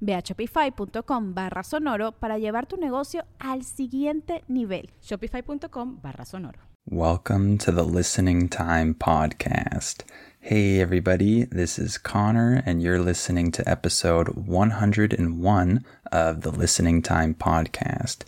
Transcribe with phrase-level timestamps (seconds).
[0.00, 4.90] Ve a shopify.com barra sonoro para llevar tu negocio al siguiente nivel.
[5.00, 6.58] Shopify.com barra sonoro.
[6.90, 10.04] Welcome to the Listening Time Podcast.
[10.40, 17.34] Hey, everybody, this is Connor, and you're listening to episode 101 of the Listening Time
[17.34, 18.24] Podcast.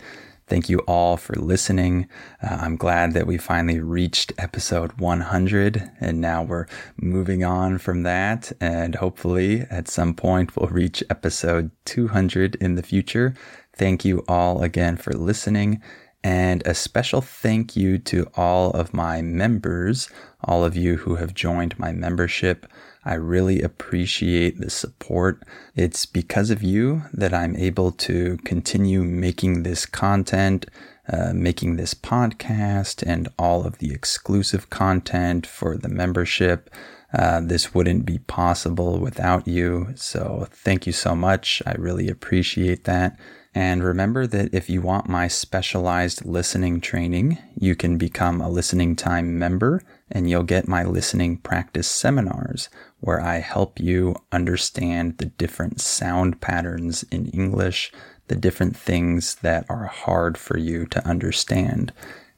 [0.51, 2.09] Thank you all for listening.
[2.43, 6.65] Uh, I'm glad that we finally reached episode 100 and now we're
[6.97, 8.51] moving on from that.
[8.59, 13.33] And hopefully at some point we'll reach episode 200 in the future.
[13.73, 15.81] Thank you all again for listening.
[16.21, 20.09] And a special thank you to all of my members,
[20.43, 22.67] all of you who have joined my membership.
[23.03, 25.43] I really appreciate the support.
[25.75, 30.67] It's because of you that I'm able to continue making this content,
[31.11, 36.69] uh, making this podcast, and all of the exclusive content for the membership.
[37.11, 39.89] Uh, this wouldn't be possible without you.
[39.95, 41.61] So thank you so much.
[41.65, 43.17] I really appreciate that.
[43.53, 48.95] And remember that if you want my specialized listening training, you can become a listening
[48.95, 52.69] time member and you'll get my listening practice seminars
[53.01, 57.91] where I help you understand the different sound patterns in English,
[58.27, 61.91] the different things that are hard for you to understand.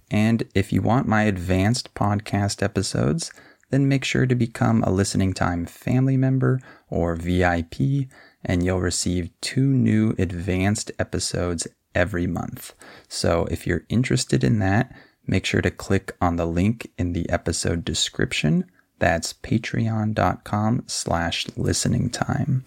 [0.09, 3.31] And if you want my advanced podcast episodes,
[3.69, 6.59] then make sure to become a listening time family member
[6.89, 8.07] or VIP
[8.45, 12.73] and you'll receive two new advanced episodes every month.
[13.07, 17.29] So if you're interested in that, make sure to click on the link in the
[17.29, 18.65] episode description.
[19.03, 22.63] That's patreon.com slash listening time.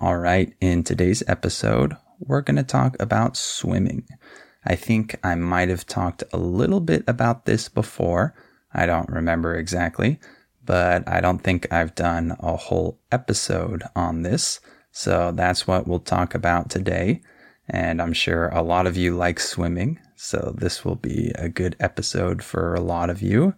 [0.00, 4.08] All right, in today's episode, we're going to talk about swimming.
[4.64, 8.34] I think I might have talked a little bit about this before.
[8.72, 10.18] I don't remember exactly,
[10.64, 14.60] but I don't think I've done a whole episode on this.
[14.92, 17.20] So that's what we'll talk about today.
[17.68, 20.00] And I'm sure a lot of you like swimming.
[20.14, 23.52] So this will be a good episode for a lot of you.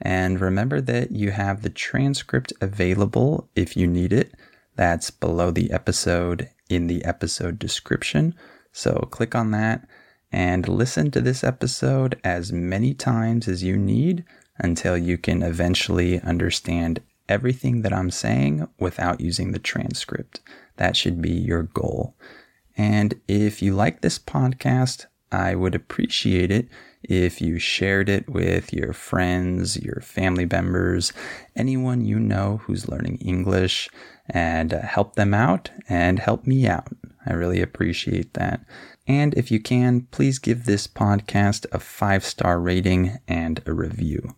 [0.00, 4.34] And remember that you have the transcript available if you need it.
[4.76, 8.34] That's below the episode in the episode description.
[8.72, 9.88] So click on that
[10.30, 14.24] and listen to this episode as many times as you need
[14.58, 20.40] until you can eventually understand everything that I'm saying without using the transcript.
[20.76, 22.14] That should be your goal.
[22.76, 25.06] And if you like this podcast,
[25.36, 26.66] I would appreciate it
[27.02, 31.12] if you shared it with your friends, your family members,
[31.54, 33.90] anyone you know who's learning English,
[34.30, 36.88] and uh, help them out and help me out.
[37.26, 38.64] I really appreciate that.
[39.06, 44.34] And if you can, please give this podcast a five star rating and a review.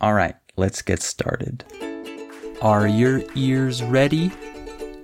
[0.00, 1.64] All right, let's get started.
[2.60, 4.32] Are your ears ready?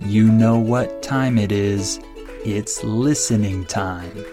[0.00, 2.00] You know what time it is.
[2.44, 4.25] It's listening time.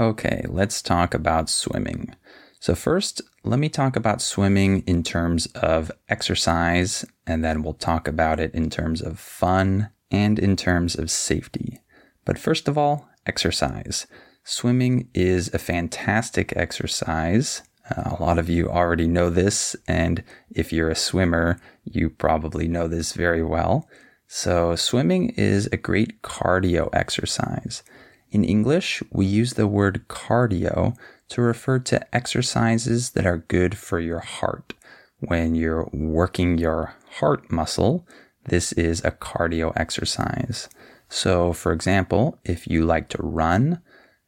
[0.00, 2.14] Okay, let's talk about swimming.
[2.58, 8.08] So, first, let me talk about swimming in terms of exercise, and then we'll talk
[8.08, 11.82] about it in terms of fun and in terms of safety.
[12.24, 14.06] But first of all, exercise.
[14.42, 17.60] Swimming is a fantastic exercise.
[17.94, 22.68] Uh, a lot of you already know this, and if you're a swimmer, you probably
[22.68, 23.86] know this very well.
[24.26, 27.82] So, swimming is a great cardio exercise.
[28.30, 30.96] In English, we use the word cardio
[31.30, 34.74] to refer to exercises that are good for your heart.
[35.18, 38.06] When you're working your heart muscle,
[38.46, 40.68] this is a cardio exercise.
[41.08, 43.82] So, for example, if you like to run,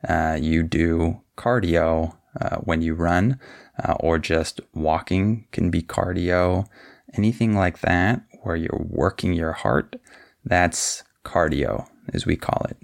[0.08, 3.38] uh, you do cardio uh, when you run,
[3.82, 6.66] uh, or just walking can be cardio.
[7.14, 9.96] Anything like that, where you're working your heart,
[10.44, 12.76] that's cardio, as we call it.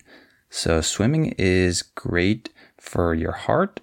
[0.50, 3.80] So, swimming is great for your heart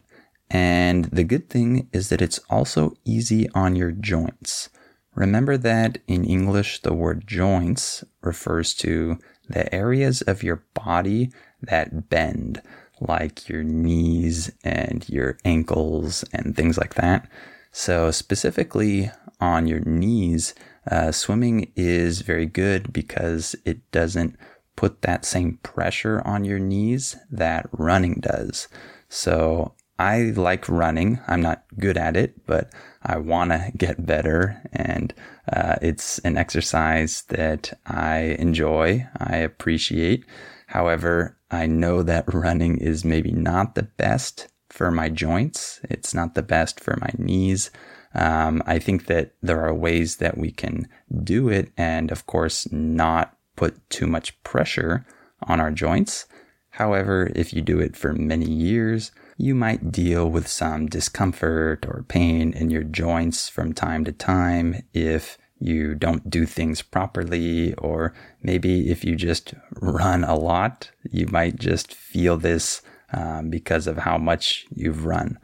[0.50, 4.70] And the good thing is that it's also easy on your joints.
[5.16, 9.20] Remember that in English, the word joints refers to
[9.50, 11.32] the areas of your body
[11.62, 12.62] that bend,
[13.02, 17.28] like your knees and your ankles and things like that.
[17.72, 20.54] So, specifically on your knees,
[20.90, 24.38] uh, swimming is very good because it doesn't
[24.76, 28.68] put that same pressure on your knees that running does.
[29.10, 31.20] So, I like running.
[31.28, 32.70] I'm not good at it, but
[33.02, 34.62] I want to get better.
[34.74, 35.14] And
[35.52, 40.26] uh, it's an exercise that I enjoy, I appreciate.
[40.68, 46.36] However, I know that running is maybe not the best for my joints, it's not
[46.36, 47.72] the best for my knees.
[48.14, 50.88] Um, I think that there are ways that we can
[51.24, 55.06] do it and, of course, not put too much pressure
[55.44, 56.26] on our joints.
[56.72, 62.06] However, if you do it for many years, you might deal with some discomfort or
[62.08, 68.14] pain in your joints from time to time if you don't do things properly, or
[68.42, 72.82] maybe if you just run a lot, you might just feel this
[73.14, 75.40] um, because of how much you've run.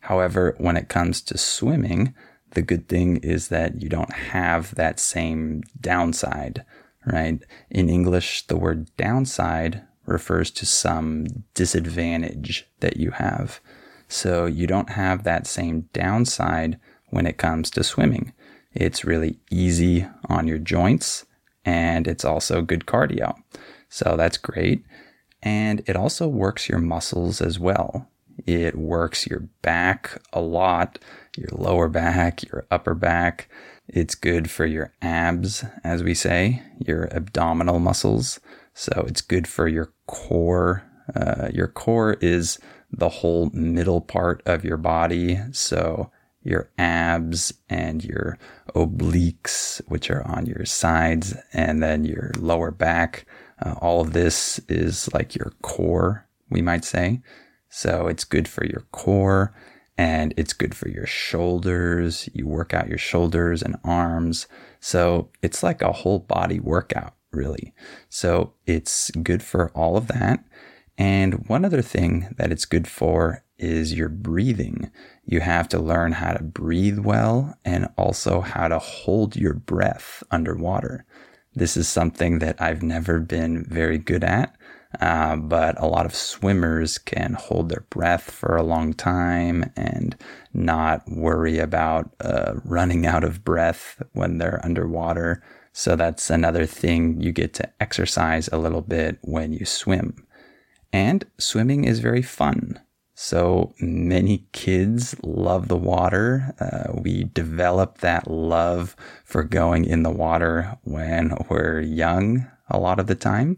[0.00, 2.14] However, when it comes to swimming,
[2.52, 6.64] the good thing is that you don't have that same downside,
[7.06, 7.40] right?
[7.70, 13.60] In English, the word downside refers to some disadvantage that you have.
[14.08, 16.78] So you don't have that same downside
[17.10, 18.32] when it comes to swimming.
[18.72, 21.24] It's really easy on your joints
[21.64, 23.34] and it's also good cardio.
[23.88, 24.84] So that's great.
[25.42, 28.08] And it also works your muscles as well.
[28.46, 30.98] It works your back a lot,
[31.36, 33.48] your lower back, your upper back.
[33.88, 38.40] It's good for your abs, as we say, your abdominal muscles.
[38.74, 40.82] So it's good for your core.
[41.14, 42.58] Uh, your core is
[42.90, 45.38] the whole middle part of your body.
[45.52, 46.10] So
[46.42, 48.38] your abs and your
[48.74, 53.26] obliques, which are on your sides, and then your lower back.
[53.64, 57.20] Uh, all of this is like your core, we might say.
[57.68, 59.54] So it's good for your core
[59.98, 62.28] and it's good for your shoulders.
[62.32, 64.46] You work out your shoulders and arms.
[64.80, 67.74] So it's like a whole body workout really.
[68.08, 70.44] So it's good for all of that.
[70.98, 74.90] And one other thing that it's good for is your breathing.
[75.24, 80.22] You have to learn how to breathe well and also how to hold your breath
[80.30, 81.04] underwater.
[81.54, 84.56] This is something that I've never been very good at,
[85.00, 90.16] uh, but a lot of swimmers can hold their breath for a long time and
[90.54, 95.42] not worry about uh, running out of breath when they're underwater.
[95.72, 100.26] So that's another thing you get to exercise a little bit when you swim.
[100.92, 102.80] And swimming is very fun.
[103.14, 106.54] So many kids love the water.
[106.60, 108.94] Uh, we develop that love
[109.24, 113.56] for going in the water when we're young a lot of the time.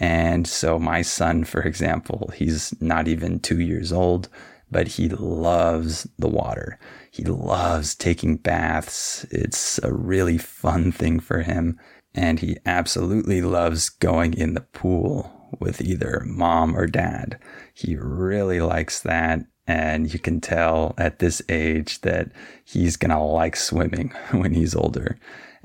[0.00, 4.30] And so my son, for example, he's not even two years old,
[4.70, 6.78] but he loves the water.
[7.10, 9.26] He loves taking baths.
[9.30, 11.78] It's a really fun thing for him.
[12.14, 15.30] And he absolutely loves going in the pool
[15.60, 17.38] with either mom or dad.
[17.74, 19.40] He really likes that.
[19.66, 22.32] And you can tell at this age that
[22.64, 25.18] he's going to like swimming when he's older.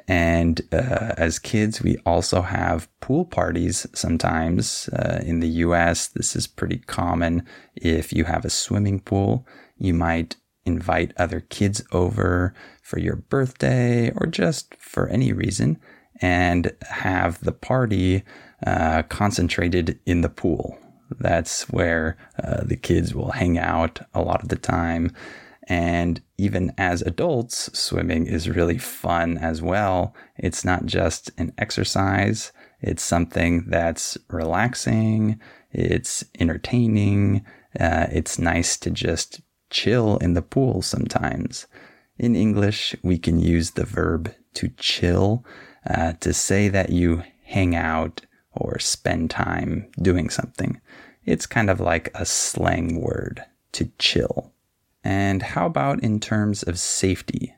[0.08, 4.88] And uh, as kids, we also have pool parties sometimes.
[4.90, 7.46] Uh, in the US, this is pretty common.
[7.76, 9.48] If you have a swimming pool,
[9.78, 10.36] you might
[10.66, 15.80] invite other kids over for your birthday or just for any reason
[16.22, 18.24] and have the party
[18.66, 20.78] uh, concentrated in the pool.
[21.20, 25.12] That's where uh, the kids will hang out a lot of the time.
[25.68, 30.14] And even as adults, swimming is really fun as well.
[30.38, 32.52] It's not just an exercise,
[32.82, 35.40] it's something that's relaxing,
[35.72, 37.46] it's entertaining,
[37.80, 41.68] uh, it's nice to just chill in the pool sometimes.
[42.18, 45.46] In English, we can use the verb to chill
[45.90, 50.80] uh, to say that you hang out or spend time doing something.
[51.26, 54.54] It's kind of like a slang word to chill.
[55.06, 57.54] And how about in terms of safety?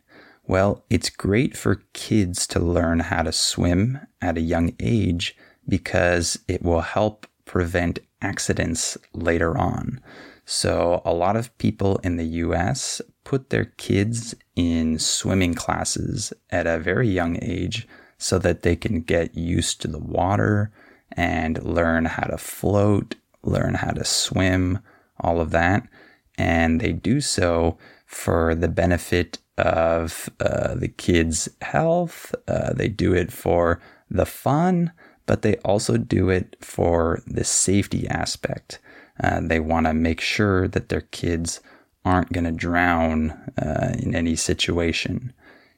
[0.45, 5.35] Well, it's great for kids to learn how to swim at a young age
[5.67, 10.01] because it will help prevent accidents later on.
[10.45, 16.67] So, a lot of people in the US put their kids in swimming classes at
[16.67, 17.87] a very young age
[18.17, 20.71] so that they can get used to the water
[21.13, 24.79] and learn how to float, learn how to swim,
[25.19, 25.87] all of that.
[26.37, 32.33] And they do so for the benefit of uh, the kids' health.
[32.47, 34.91] Uh, they do it for the fun,
[35.25, 38.79] but they also do it for the safety aspect.
[39.21, 41.59] Uh, they want to make sure that their kids
[42.05, 45.33] aren't going to drown uh, in any situation.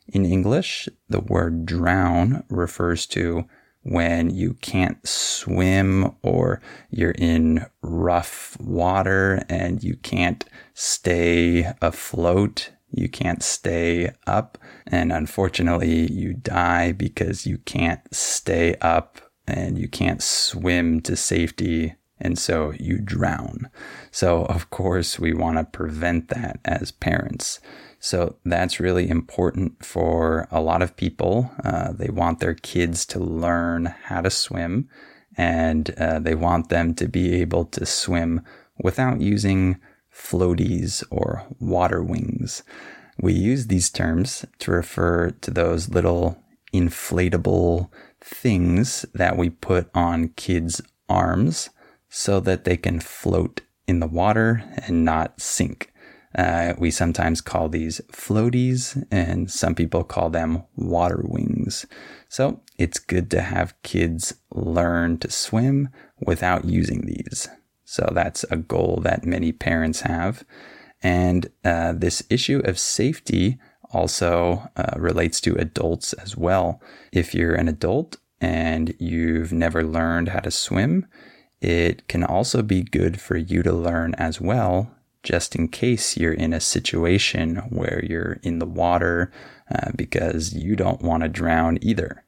[0.07, 3.45] In English, the word drown refers to
[3.83, 13.07] when you can't swim or you're in rough water and you can't stay afloat, you
[13.07, 14.57] can't stay up,
[14.87, 21.95] and unfortunately, you die because you can't stay up and you can't swim to safety
[22.19, 23.69] and so you drown.
[24.11, 27.59] So, of course, we want to prevent that as parents.
[27.99, 31.51] So, that's really important for a lot of people.
[31.63, 34.87] Uh, they want their kids to learn how to swim,
[35.35, 38.41] and uh, they want them to be able to swim
[38.81, 39.77] without using
[40.13, 42.63] floaties or water wings.
[43.21, 46.41] We use these terms to refer to those little
[46.73, 47.89] inflatable
[48.21, 51.69] things that we put on kids' arms
[52.09, 55.91] so that they can float in the water and not sink.
[56.37, 61.85] Uh, we sometimes call these floaties, and some people call them water wings.
[62.27, 67.47] So it's good to have kids learn to swim without using these.
[67.83, 70.45] So that's a goal that many parents have.
[71.01, 73.57] And uh, this issue of safety
[73.91, 76.79] also uh, relates to adults as well.
[77.11, 81.07] If you're an adult and you've never learned how to swim,
[81.61, 86.33] it can also be good for you to learn as well, just in case you're
[86.33, 89.31] in a situation where you're in the water
[89.73, 92.23] uh, because you don't want to drown either.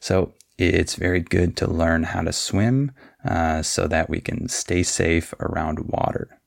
[0.00, 2.92] So it's very good to learn how to swim
[3.24, 6.40] uh, so that we can stay safe around water.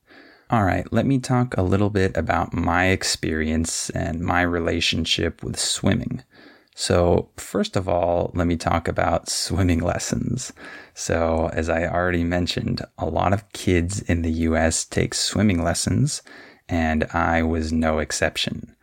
[0.50, 5.56] All right, let me talk a little bit about my experience and my relationship with
[5.56, 6.24] swimming.
[6.74, 10.52] So, first of all, let me talk about swimming lessons.
[10.94, 16.22] So, as I already mentioned, a lot of kids in the US take swimming lessons,
[16.68, 18.74] and I was no exception.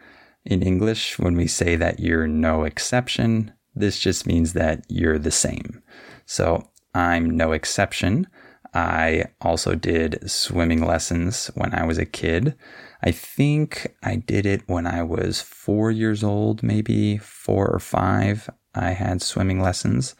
[0.45, 5.31] In English, when we say that you're no exception, this just means that you're the
[5.31, 5.81] same.
[6.25, 8.27] So, I'm no exception.
[8.73, 12.55] I also did swimming lessons when I was a kid.
[13.01, 18.49] I think I did it when I was four years old, maybe four or five.
[18.73, 20.15] I had swimming lessons.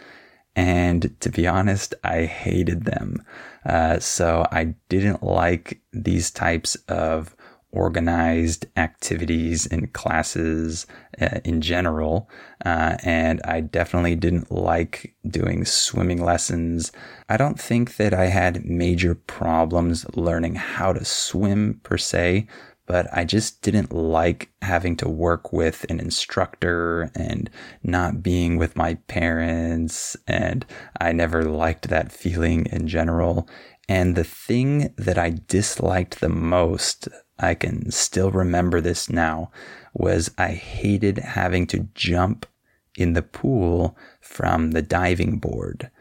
[0.55, 3.23] And to be honest, I hated them.
[3.65, 7.35] Uh, so I didn't like these types of
[7.71, 10.87] organized activities and classes
[11.21, 12.29] uh, in general.
[12.65, 16.91] Uh, and I definitely didn't like doing swimming lessons.
[17.29, 22.47] I don't think that I had major problems learning how to swim per se,
[22.87, 27.49] but I just didn't like having to work with an instructor and
[27.83, 30.17] not being with my parents.
[30.27, 30.65] And
[30.99, 33.47] I never liked that feeling in general.
[33.87, 37.07] And the thing that I disliked the most
[37.39, 39.51] I can still remember this now,
[39.93, 42.45] was I hated having to jump
[42.95, 45.91] in the pool from the diving board.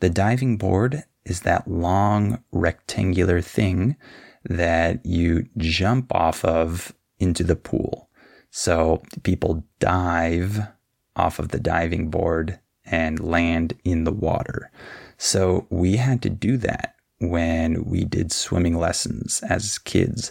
[0.00, 3.96] The diving board is that long rectangular thing
[4.48, 8.08] that you jump off of into the pool.
[8.50, 10.60] So people dive
[11.14, 14.70] off of the diving board and land in the water.
[15.18, 20.30] So we had to do that when we did swimming lessons as kids.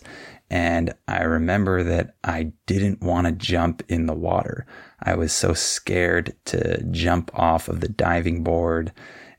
[0.50, 4.65] And I remember that I didn't want to jump in the water.
[5.01, 8.91] I was so scared to jump off of the diving board.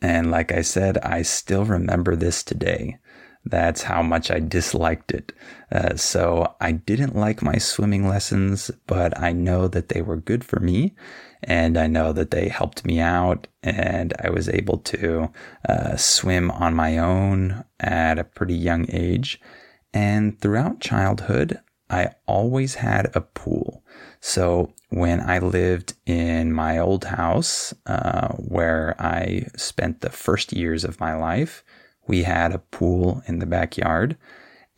[0.02, 2.98] And like I said, I still remember this today.
[3.46, 5.32] That's how much I disliked it.
[5.70, 10.44] Uh, so I didn't like my swimming lessons, but I know that they were good
[10.44, 10.94] for me.
[11.44, 13.46] And I know that they helped me out.
[13.62, 15.30] And I was able to
[15.68, 19.40] uh, swim on my own at a pretty young age.
[19.94, 23.84] And throughout childhood, I always had a pool.
[24.20, 30.82] So when I lived in my old house, uh, where I spent the first years
[30.84, 31.62] of my life,
[32.06, 34.16] we had a pool in the backyard.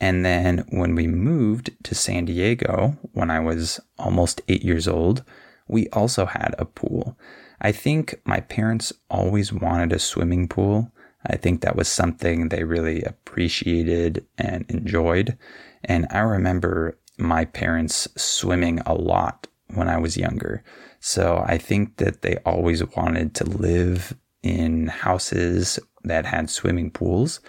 [0.01, 5.25] And then when we moved to San Diego, when I was almost eight years old,
[5.67, 7.19] we also had a pool.
[7.61, 10.93] I think my parents always wanted a swimming pool.
[11.27, 15.37] I think that was something they really appreciated and enjoyed.
[15.85, 20.63] And I remember my parents swimming a lot when I was younger.
[21.01, 27.41] So I think that they always wanted to live in houses that had swimming pools.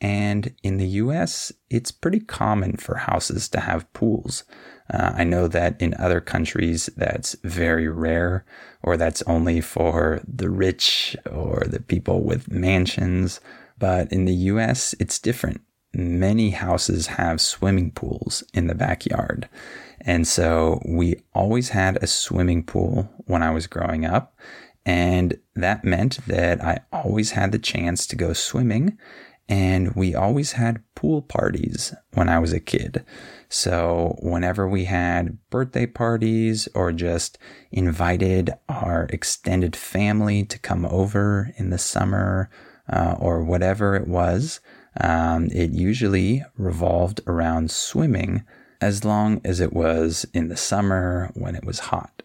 [0.00, 4.44] And in the US, it's pretty common for houses to have pools.
[4.92, 8.44] Uh, I know that in other countries that's very rare,
[8.82, 13.40] or that's only for the rich or the people with mansions.
[13.78, 15.62] But in the US, it's different.
[15.94, 19.48] Many houses have swimming pools in the backyard.
[20.00, 24.36] And so we always had a swimming pool when I was growing up.
[24.86, 28.96] And that meant that I always had the chance to go swimming.
[29.48, 33.04] And we always had pool parties when I was a kid.
[33.48, 37.36] So whenever we had birthday parties or just
[37.70, 42.48] invited our extended family to come over in the summer
[42.88, 44.60] uh, or whatever it was,
[45.00, 48.44] um, it usually revolved around swimming
[48.80, 52.22] as long as it was in the summer when it was hot.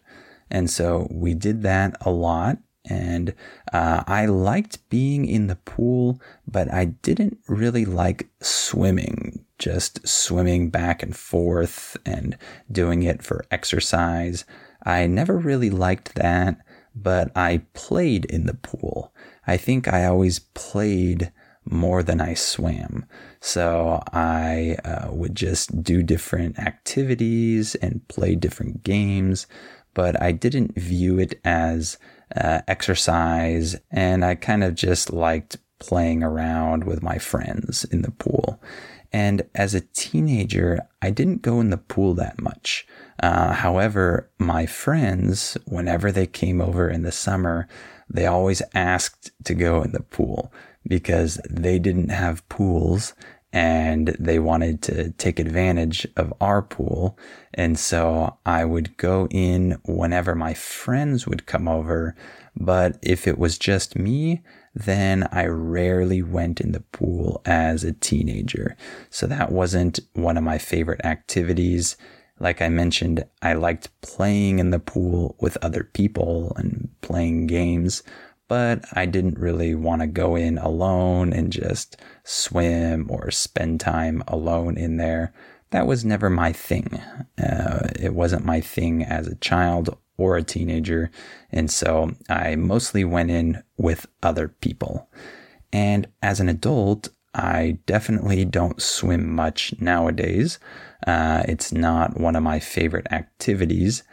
[0.51, 2.57] And so we did that a lot.
[2.89, 3.35] And
[3.71, 10.69] uh, I liked being in the pool, but I didn't really like swimming, just swimming
[10.69, 12.37] back and forth and
[12.71, 14.45] doing it for exercise.
[14.83, 16.57] I never really liked that,
[16.95, 19.13] but I played in the pool.
[19.45, 21.31] I think I always played
[21.65, 23.05] more than I swam.
[23.39, 29.45] So I uh, would just do different activities and play different games,
[29.93, 31.97] but I didn't view it as
[32.35, 33.75] uh, exercise.
[33.91, 38.61] And I kind of just liked playing around with my friends in the pool.
[39.13, 42.87] And as a teenager, I didn't go in the pool that much.
[43.21, 47.67] Uh, however, my friends, whenever they came over in the summer,
[48.09, 50.53] they always asked to go in the pool
[50.87, 53.13] because they didn't have pools
[53.53, 57.17] and they wanted to take advantage of our pool.
[57.53, 62.15] And so I would go in whenever my friends would come over.
[62.55, 64.41] But if it was just me,
[64.73, 68.77] then I rarely went in the pool as a teenager.
[69.09, 71.97] So that wasn't one of my favorite activities.
[72.39, 78.01] Like I mentioned, I liked playing in the pool with other people and playing games,
[78.51, 84.21] but I didn't really want to go in alone and just swim or spend time
[84.27, 85.31] alone in there.
[85.69, 87.01] That was never my thing.
[87.41, 91.11] Uh, it wasn't my thing as a child or a teenager.
[91.49, 95.07] And so I mostly went in with other people.
[95.71, 100.59] And as an adult, I definitely don't swim much nowadays.
[101.07, 104.03] Uh, it's not one of my favorite activities.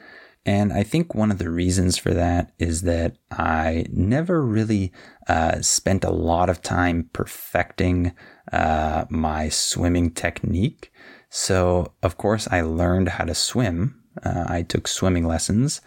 [0.47, 4.93] And I think one of the reasons for that is that I never really
[5.29, 8.15] uh, spent a lot of time perfecting
[8.53, 10.91] uh, my swimming technique.
[11.29, 14.03] So, of course, I learned how to swim.
[14.23, 15.83] Uh, I took swimming lessons,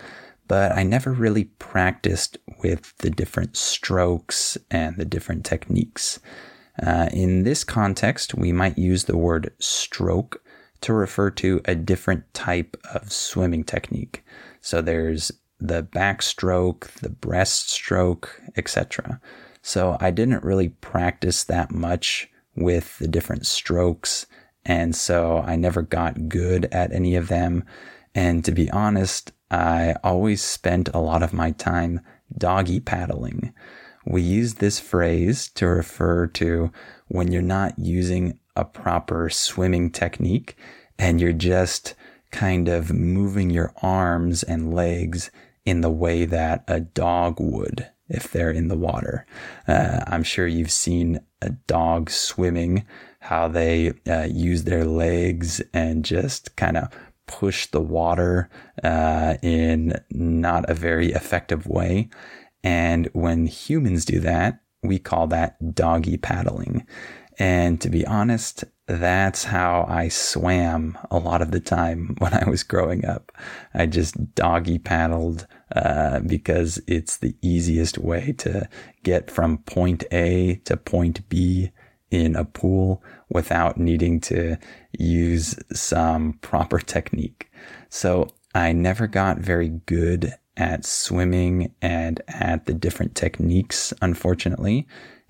[0.47, 6.19] but I never really practiced with the different strokes and the different techniques.
[6.81, 10.43] Uh, in this context, we might use the word stroke
[10.81, 14.23] to refer to a different type of swimming technique.
[14.61, 19.21] So there's the backstroke, the breaststroke, etc.
[19.61, 24.25] So I didn't really practice that much with the different strokes.
[24.65, 27.63] And so I never got good at any of them.
[28.13, 32.01] And to be honest, I always spent a lot of my time
[32.37, 33.53] doggy paddling.
[34.05, 36.71] We use this phrase to refer to
[37.07, 40.55] when you're not using a proper swimming technique
[40.97, 41.95] and you're just
[42.31, 45.31] kind of moving your arms and legs
[45.65, 49.25] in the way that a dog would if they're in the water.
[49.67, 52.85] Uh, I'm sure you've seen a dog swimming,
[53.19, 56.89] how they uh, use their legs and just kind of
[57.27, 58.49] push the water
[58.83, 62.09] uh, in not a very effective way.
[62.63, 66.85] And when humans do that, we call that doggy paddling.
[67.41, 72.47] And to be honest, that's how I swam a lot of the time when I
[72.47, 73.31] was growing up.
[73.73, 78.69] I just doggy paddled uh, because it's the easiest way to
[79.01, 81.71] get from point A to point B
[82.11, 84.57] in a pool without needing to
[84.91, 87.49] use some proper technique.
[87.89, 94.85] So I never got very good at swimming and at the different techniques, unfortunately.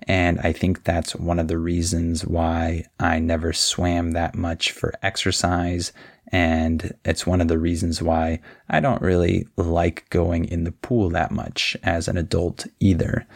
[0.08, 4.92] And I think that's one of the reasons why I never swam that much for
[5.02, 5.92] exercise.
[6.30, 11.10] And it's one of the reasons why I don't really like going in the pool
[11.10, 13.26] that much as an adult either.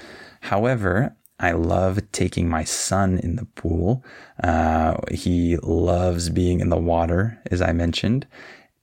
[0.40, 4.02] However, I love taking my son in the pool.
[4.42, 8.26] Uh, he loves being in the water, as I mentioned.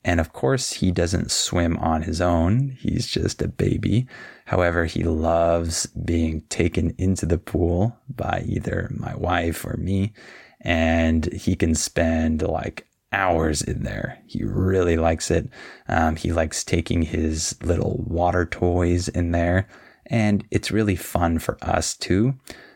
[0.03, 2.77] And of course, he doesn't swim on his own.
[2.79, 4.07] He's just a baby.
[4.45, 10.13] However, he loves being taken into the pool by either my wife or me.
[10.61, 14.19] And he can spend like hours in there.
[14.27, 15.49] He really likes it.
[15.87, 19.67] Um, he likes taking his little water toys in there.
[20.07, 22.35] And it's really fun for us too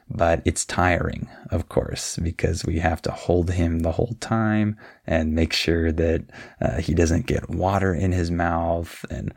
[0.10, 5.36] but it's tiring, of course, because we have to hold him the whole time and
[5.36, 6.26] make sure that
[6.62, 9.34] uh, he doesn't get water in his mouth and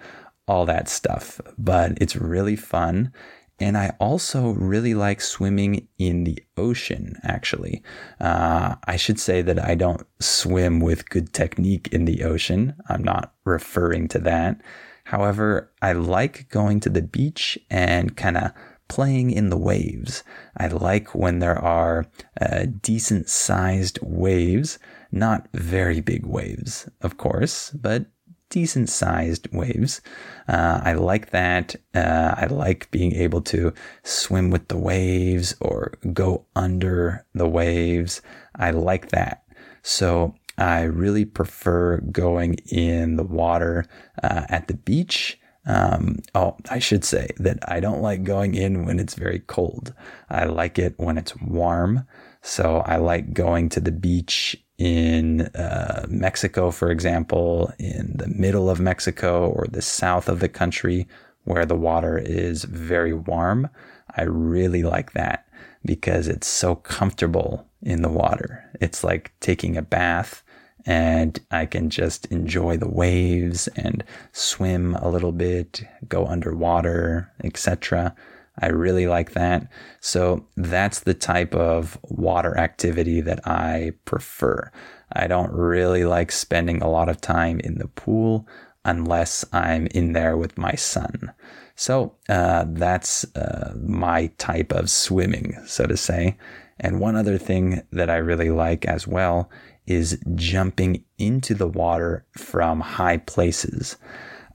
[0.46, 1.40] all that stuff.
[1.58, 3.12] But it's really fun.
[3.58, 7.82] And I also really like swimming in the ocean, actually.
[8.18, 12.74] Uh, I should say that I don't swim with good technique in the ocean.
[12.88, 14.62] I'm not referring to that.
[15.04, 18.52] However, I like going to the beach and kind of
[18.90, 20.22] playing in the waves.
[20.56, 22.06] I like when there are
[22.40, 24.78] uh, decent sized waves,
[25.10, 28.06] not very big waves, of course, but
[28.50, 30.02] decent sized waves.
[30.48, 31.76] Uh, I like that.
[31.94, 33.72] Uh, I like being able to
[34.02, 38.20] swim with the waves or go under the waves.
[38.56, 39.44] I like that.
[39.82, 43.86] So I really prefer going in the water
[44.22, 48.86] uh, at the beach um, oh, I should say that I don't like going in
[48.86, 49.94] when it's very cold.
[50.28, 52.06] I like it when it's warm.
[52.42, 58.70] So I like going to the beach in uh, Mexico, for example, in the middle
[58.70, 61.06] of Mexico or the south of the country
[61.44, 63.68] where the water is very warm.
[64.16, 65.46] I really like that
[65.84, 68.64] because it's so comfortable in the water.
[68.80, 70.42] It's like taking a bath
[70.86, 78.14] and I can just enjoy the waves and swim a little bit, go underwater, etc.
[78.58, 79.70] I really like that.
[80.00, 84.70] So that's the type of water activity that I prefer.
[85.12, 88.46] I don't really like spending a lot of time in the pool
[88.84, 91.32] unless I'm in there with my son.
[91.74, 96.36] So uh, that's uh, my type of swimming, so to say.
[96.78, 99.50] And one other thing that I really like as well
[99.86, 103.96] is jumping into the water from high places.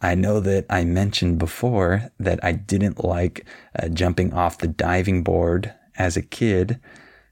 [0.01, 3.45] I know that I mentioned before that I didn't like
[3.77, 6.79] uh, jumping off the diving board as a kid.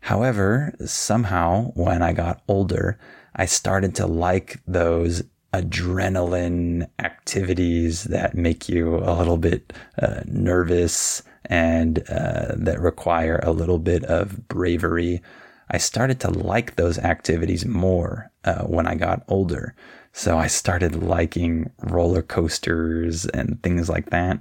[0.02, 3.00] However, somehow when I got older,
[3.36, 11.22] I started to like those adrenaline activities that make you a little bit uh, nervous
[11.46, 15.22] and uh, that require a little bit of bravery
[15.74, 19.76] I started to like those activities more uh, when I got older.
[20.12, 24.40] So I started liking roller coasters and things like that.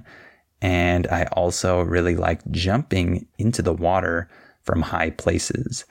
[0.61, 4.29] And I also really like jumping into the water
[4.61, 5.85] from high places.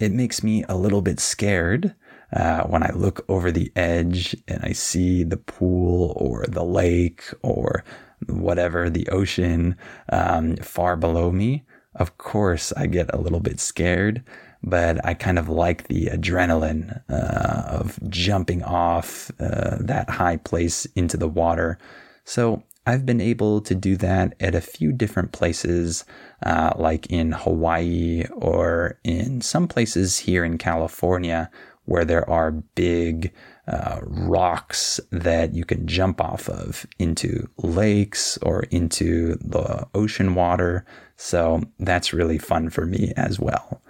[0.00, 1.94] It makes me a little bit scared
[2.32, 7.22] uh, when I look over the edge and I see the pool or the lake
[7.42, 7.84] or
[8.28, 9.76] whatever, the ocean
[10.08, 11.64] um, far below me.
[11.94, 14.24] Of course, I get a little bit scared
[14.66, 20.86] but I kind of like the adrenaline uh, of jumping off uh, that high place
[20.96, 21.78] into the water.
[22.24, 26.04] So I've been able to do that at a few different places,
[26.44, 31.50] uh, like in Hawaii or in some places here in California
[31.86, 33.32] where there are big
[33.68, 40.84] uh, rocks that you can jump off of into lakes or into the ocean water.
[41.16, 43.80] So that's really fun for me as well.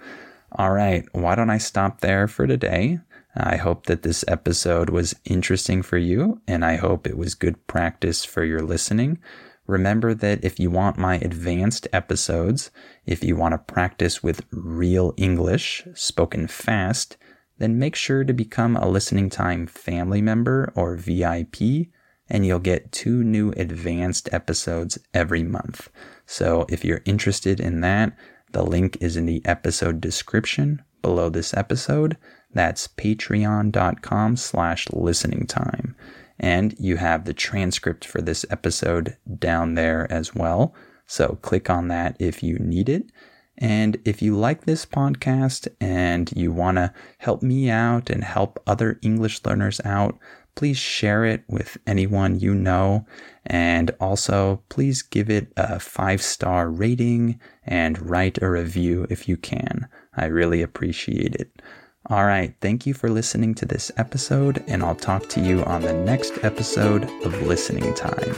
[0.53, 2.99] All right, why don't I stop there for today?
[3.35, 7.67] I hope that this episode was interesting for you, and I hope it was good
[7.67, 9.19] practice for your listening.
[9.67, 12.71] Remember that if you want my advanced episodes,
[13.05, 17.17] if you want to practice with real English spoken fast,
[17.57, 21.89] then make sure to become a listening time family member or VIP,
[22.29, 25.89] and you'll get two new advanced episodes every month.
[26.25, 28.15] So if you're interested in that,
[28.51, 32.17] the link is in the episode description below this episode.
[32.53, 35.95] That's patreon.com slash listening time.
[36.39, 40.73] And you have the transcript for this episode down there as well.
[41.05, 43.11] So click on that if you need it.
[43.57, 48.61] And if you like this podcast and you want to help me out and help
[48.67, 50.17] other English learners out,
[50.57, 53.05] please share it with anyone you know.
[53.45, 59.37] And also, please give it a five star rating and write a review if you
[59.37, 59.87] can.
[60.15, 61.61] I really appreciate it.
[62.07, 65.81] All right, thank you for listening to this episode, and I'll talk to you on
[65.81, 68.35] the next episode of Listening Time.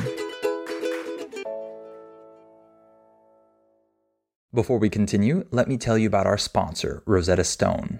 [4.54, 8.00] Before we continue, let me tell you about our sponsor, Rosetta Stone.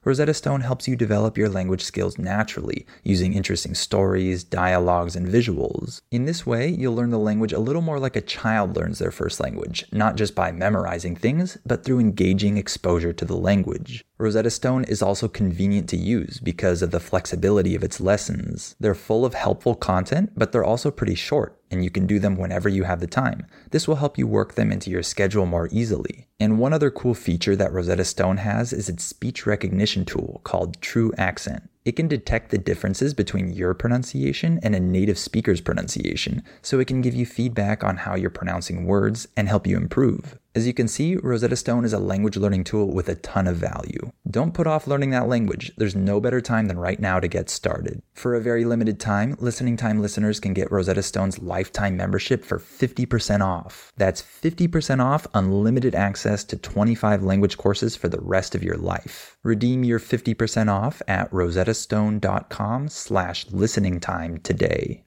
[0.03, 6.01] Rosetta Stone helps you develop your language skills naturally using interesting stories, dialogues, and visuals.
[6.09, 9.11] In this way, you'll learn the language a little more like a child learns their
[9.11, 14.03] first language, not just by memorizing things, but through engaging exposure to the language.
[14.21, 18.75] Rosetta Stone is also convenient to use because of the flexibility of its lessons.
[18.79, 22.37] They're full of helpful content, but they're also pretty short, and you can do them
[22.37, 23.47] whenever you have the time.
[23.71, 26.27] This will help you work them into your schedule more easily.
[26.39, 30.79] And one other cool feature that Rosetta Stone has is its speech recognition tool called
[30.81, 31.67] TruAccent.
[31.83, 36.85] It can detect the differences between your pronunciation and a native speaker's pronunciation, so it
[36.85, 40.37] can give you feedback on how you're pronouncing words and help you improve.
[40.53, 43.55] As you can see, Rosetta Stone is a language learning tool with a ton of
[43.55, 44.11] value.
[44.31, 45.73] Don't put off learning that language.
[45.75, 48.01] There's no better time than right now to get started.
[48.13, 52.57] For a very limited time, Listening Time listeners can get Rosetta Stone's lifetime membership for
[52.57, 53.91] 50% off.
[53.97, 59.37] That's 50% off unlimited access to 25 language courses for the rest of your life.
[59.43, 65.03] Redeem your 50% off at rosettastone.com slash listening time today.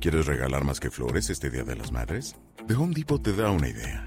[0.00, 2.36] ¿Quieres regalar más que flores este Día de las Madres?
[2.68, 4.06] The Home Depot te da una idea.